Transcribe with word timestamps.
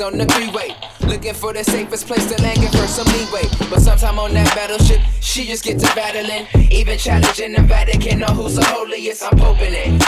on 0.00 0.18
the 0.18 0.26
three-way. 0.26 0.74
Looking 1.06 1.34
for 1.34 1.52
the 1.52 1.64
safest 1.64 2.06
place 2.06 2.26
to 2.26 2.42
land, 2.42 2.60
give 2.60 2.72
her 2.74 2.86
some 2.86 3.06
leeway. 3.06 3.48
But 3.70 3.80
sometime 3.80 4.18
on 4.18 4.32
that 4.34 4.54
battleship, 4.54 5.00
she 5.20 5.46
just 5.46 5.64
gets 5.64 5.82
to 5.82 5.94
battling. 5.94 6.46
Even 6.70 6.98
challenging 6.98 7.52
the 7.52 7.62
Vatican 7.62 8.22
on 8.22 8.34
who's 8.36 8.56
the 8.56 8.64
holiest, 8.64 9.24
I'm 9.24 9.38
hoping 9.38 9.72
it. 9.72 10.07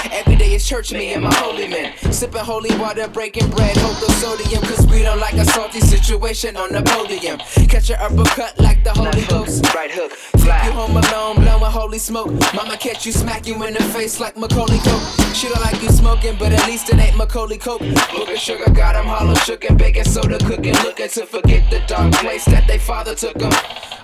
Every 0.72 0.82
day 0.82 0.82
is 0.82 0.88
church, 0.88 0.92
me 0.92 1.14
and 1.14 1.22
my 1.24 1.34
holy 1.34 1.68
men. 1.68 1.96
Sipping 2.12 2.40
holy 2.40 2.76
water, 2.78 3.08
breaking 3.08 3.50
bread, 3.50 3.76
hope 3.76 3.98
the 4.00 4.12
sodium. 4.14 4.62
Cause 4.62 4.86
we 4.86 5.02
don't 5.02 5.18
like 5.18 5.34
a 5.34 5.44
salty 5.44 5.80
situation 5.80 6.56
on 6.56 6.72
the 6.72 6.82
podium. 6.82 7.38
Catch 7.68 7.88
your 7.88 7.98
uppercut 7.98 8.58
like 8.58 8.82
the 8.84 8.90
Holy 8.90 9.24
Ghost. 9.26 9.74
Right 9.74 9.90
hook, 9.90 10.12
fly. 10.12 10.66
You 10.66 10.72
home 10.72 10.96
alone, 10.96 11.36
blowing 11.36 11.72
holy 11.72 11.98
smoke. 11.98 12.32
Mama 12.54 12.76
catch 12.76 13.06
you, 13.06 13.12
smack 13.12 13.46
you 13.46 13.62
in 13.64 13.74
the 13.74 13.82
face 13.94 14.20
like 14.20 14.36
Macaulay 14.36 14.78
Coke. 14.78 15.34
She 15.34 15.48
don't 15.48 15.60
like 15.60 15.82
you 15.82 15.90
smoking, 15.90 16.36
but 16.38 16.52
at 16.52 16.66
least 16.66 16.88
it 16.90 16.98
ain't 16.98 17.16
Macaulay 17.16 17.58
Coke. 17.58 17.82
Booger 17.82 18.36
sugar 18.36 18.70
got 18.70 18.96
him 18.96 19.06
hollow, 19.06 19.34
shook 19.34 19.64
and 19.64 19.78
baking 19.78 20.04
soda 20.04 20.38
cooking. 20.38 20.74
Looking 20.84 21.08
to 21.08 21.26
forget 21.26 21.70
the 21.70 21.80
dark 21.86 22.12
place 22.14 22.44
that 22.46 22.66
they 22.66 22.78
father 22.78 23.14
took 23.14 23.40
him, 23.40 23.52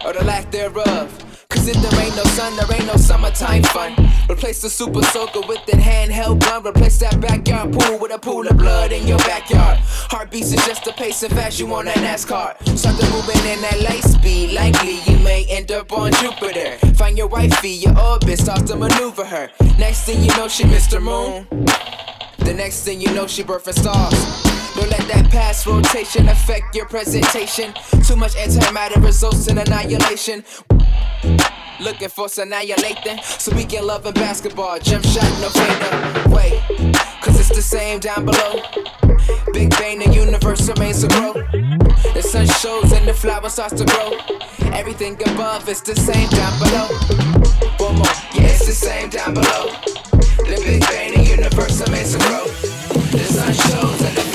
or 0.05 0.13
the 0.13 0.25
lack 0.25 0.51
thereof. 0.51 1.26
Cause 1.49 1.69
if 1.69 1.77
there 1.77 2.01
ain't 2.05 2.17
no 2.17 2.25
sun, 2.25 2.57
there 2.57 2.77
ain't 2.77 2.87
no 2.87 2.97
summertime 2.97 3.63
fun. 3.63 3.95
Replace 4.29 4.63
the 4.63 4.69
super 4.71 5.03
soaker 5.03 5.41
with 5.47 5.65
that 5.67 5.77
handheld 5.81 6.41
gun. 6.41 6.67
Replace 6.67 6.99
that 6.99 7.21
backyard 7.21 7.73
pool 7.73 7.99
with 7.99 8.13
a 8.13 8.19
pool 8.19 8.47
of 8.47 8.57
blood 8.57 8.93
in 8.93 9.07
your 9.07 9.19
backyard. 9.19 9.79
Heartbeats 10.11 10.53
is 10.53 10.65
just 10.67 10.87
a 10.87 10.93
pace 10.93 11.23
and 11.23 11.33
fast 11.33 11.61
you 11.61 11.73
on 11.75 11.85
that 11.85 11.97
NASCAR. 11.99 12.57
Start 12.77 12.99
to 13.01 13.11
moving 13.11 13.39
in 13.53 13.61
that 13.63 13.81
light 13.83 14.03
speed. 14.03 14.53
Likely 14.53 15.01
you 15.07 15.19
may 15.21 15.45
end 15.49 15.71
up 15.71 15.93
on 15.93 16.13
Jupiter. 16.15 16.79
Find 16.95 17.17
your 17.17 17.29
wifey, 17.29 17.71
your 17.71 17.99
orbit, 17.99 18.39
start 18.39 18.67
to 18.67 18.77
maneuver 18.77 19.25
her. 19.25 19.51
Next 19.79 20.05
thing 20.05 20.23
you 20.23 20.37
know, 20.37 20.49
she 20.49 20.65
Mr. 20.65 21.01
Moon. 21.01 21.47
The 22.39 22.55
next 22.55 22.85
thing 22.85 23.01
you 23.01 23.13
know, 23.13 23.27
she 23.27 23.43
birthing 23.43 23.79
stars. 23.79 24.46
Don't 24.77 24.91
let 24.91 25.09
that 25.09 25.31
past 25.31 25.65
rotation 25.67 26.29
affect 26.29 26.75
your 26.75 26.85
presentation. 26.87 27.73
Too 28.07 28.15
much 28.15 28.35
antimatter 28.35 29.03
results 29.03 29.49
in 29.49 29.57
annihilation. 29.57 30.45
Looking 31.81 32.09
for 32.09 32.29
some 32.29 32.49
annihilating 32.49 33.23
so 33.23 33.57
we 33.57 33.65
can 33.65 33.87
love 33.87 34.05
in 34.05 34.13
basketball. 34.13 34.79
Jump 34.79 35.05
shot, 35.05 35.31
no 35.41 35.49
fader. 35.49 36.29
Wait, 36.29 36.63
cause 37.23 37.41
it's 37.41 37.49
the 37.49 37.63
same 37.63 38.01
down 38.01 38.27
below. 38.27 38.61
Big 39.55 39.71
bang, 39.71 39.99
the 39.99 40.11
universe 40.13 40.69
remains 40.69 41.01
to 41.01 41.09
grow. 41.09 41.33
The 42.13 42.23
sun 42.23 42.47
shows 42.47 42.93
and 42.93 43.09
the 43.09 43.15
flower 43.15 43.49
starts 43.49 43.75
to 43.81 43.85
grow. 43.87 44.13
Everything 44.73 45.15
above 45.23 45.69
is 45.71 45.81
the 45.81 45.97
same 45.97 46.29
down 46.29 46.59
below. 46.59 46.89
One 47.79 47.97
more, 47.97 48.07
yeah, 48.35 48.53
it's 48.53 48.67
the 48.67 48.73
same 48.73 49.09
down 49.09 49.33
below. 49.33 49.73
The 50.45 50.61
big 50.65 50.81
bang, 50.83 51.15
the 51.15 51.31
universe 51.31 51.81
remains 51.81 52.13
to 52.13 52.19
grow. 52.19 52.45
The 53.17 53.25
sun 53.25 53.55
shows 53.55 54.03
and 54.03 54.17
the 54.17 54.26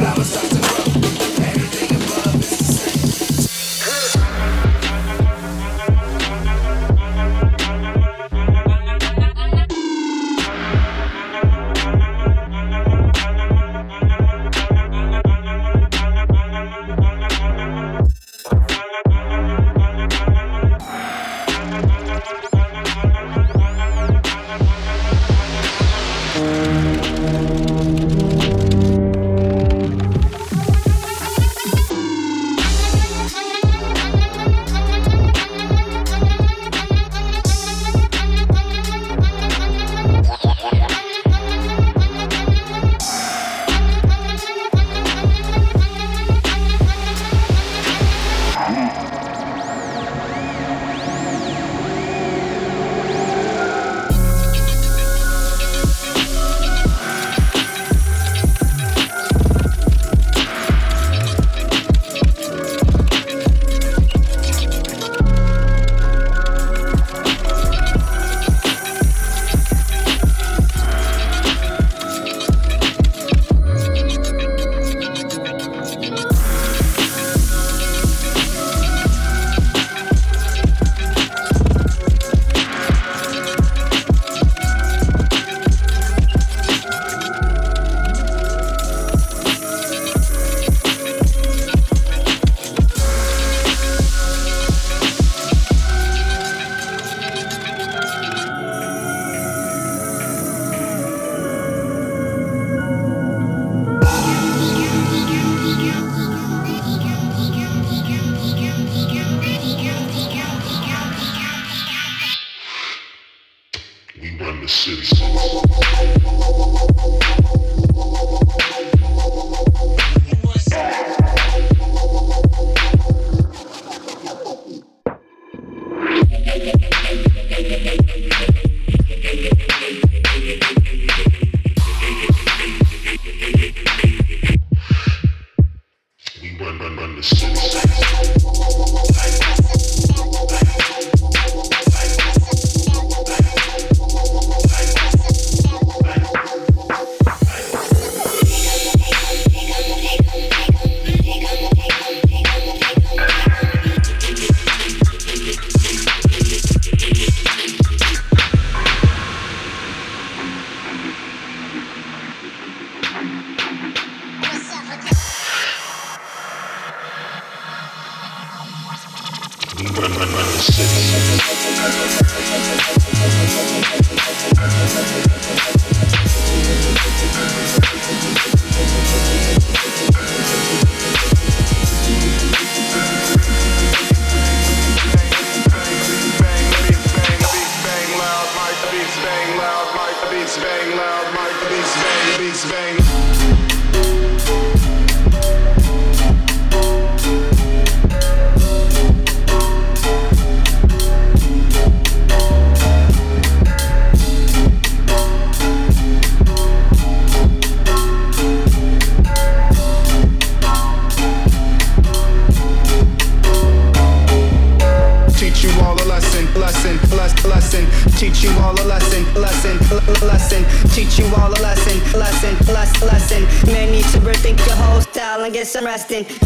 and 225.81 225.85
resting. 225.85 226.40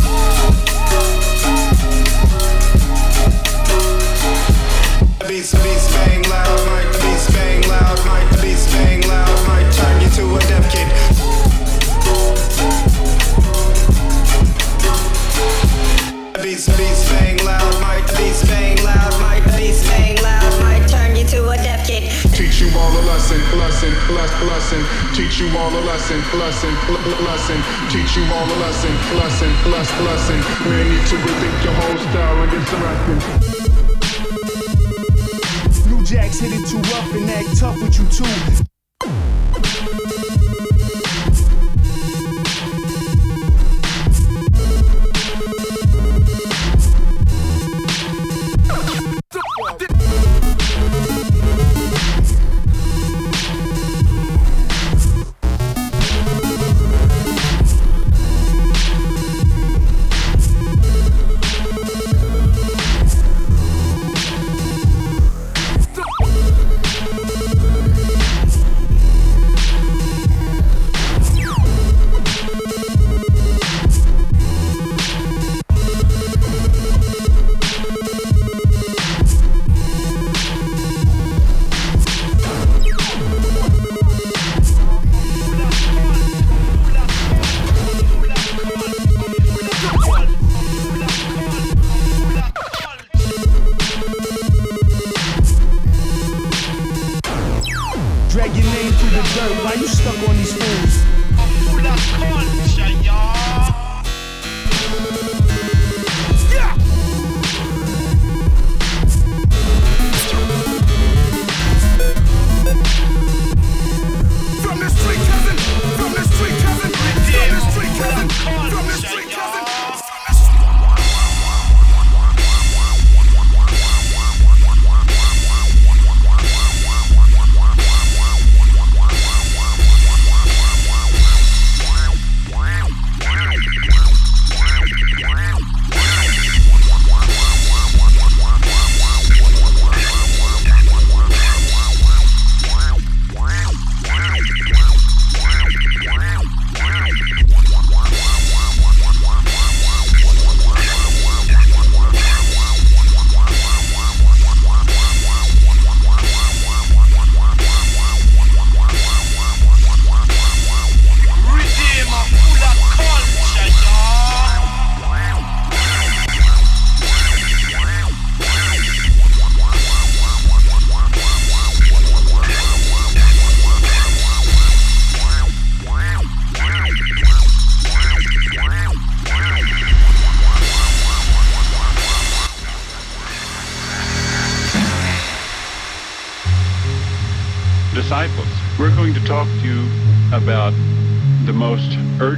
With 37.85 37.99
you 37.99 38.05
too. 38.09 38.74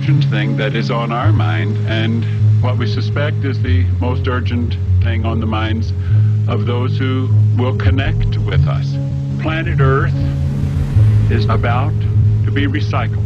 That 0.08 0.74
is 0.74 0.90
on 0.90 1.12
our 1.12 1.34
mind 1.34 1.76
and 1.90 2.24
what 2.64 2.78
we 2.78 2.88
suspect 2.88 3.44
is 3.44 3.62
the 3.62 3.84
most 4.00 4.26
urgent 4.26 4.74
thing 5.04 5.26
on 5.26 5.42
the 5.42 5.46
minds 5.46 5.92
of 6.48 6.66
those 6.66 6.98
who 6.98 7.28
will 7.58 7.78
connect 7.78 8.38
with 8.38 8.66
us. 8.70 8.96
Planet 9.42 9.82
Earth 9.82 10.14
is 11.30 11.44
about 11.50 11.92
to 12.46 12.52
be 12.52 12.68
recycled. 12.68 13.22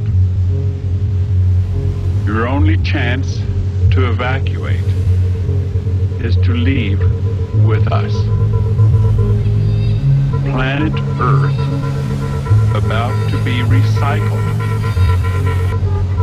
Your 2.26 2.48
only 2.48 2.78
chance 2.78 3.38
to 3.92 4.10
evacuate 4.10 4.80
is 6.26 6.36
to 6.38 6.52
leave 6.52 7.00
with 7.64 7.92
us. 7.92 8.12
Planet 10.50 10.94
Earth 11.20 11.60
about 12.76 13.30
to 13.30 13.38
be 13.44 13.60
recycled. 13.70 14.61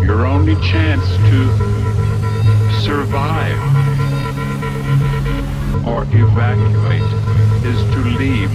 Your 0.08 0.24
only 0.24 0.54
chance 0.54 1.04
to 1.06 1.38
survive 2.80 3.58
or 5.86 6.04
evacuate 6.04 7.02
is 7.66 7.78
to 7.92 8.00
leave 8.16 8.50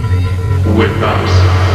with 0.76 0.90
us. 1.00 1.73